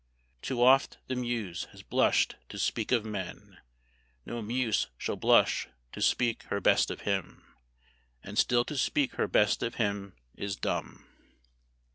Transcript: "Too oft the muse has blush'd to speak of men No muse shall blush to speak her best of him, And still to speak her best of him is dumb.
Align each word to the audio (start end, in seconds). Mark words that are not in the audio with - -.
"Too 0.41 0.63
oft 0.63 0.97
the 1.05 1.15
muse 1.15 1.65
has 1.65 1.83
blush'd 1.83 2.33
to 2.49 2.57
speak 2.57 2.91
of 2.91 3.05
men 3.05 3.59
No 4.25 4.41
muse 4.41 4.87
shall 4.97 5.15
blush 5.15 5.67
to 5.91 6.01
speak 6.01 6.41
her 6.45 6.59
best 6.59 6.89
of 6.89 7.01
him, 7.01 7.53
And 8.23 8.35
still 8.35 8.65
to 8.65 8.77
speak 8.79 9.11
her 9.17 9.27
best 9.27 9.61
of 9.61 9.75
him 9.75 10.15
is 10.33 10.55
dumb. 10.55 11.05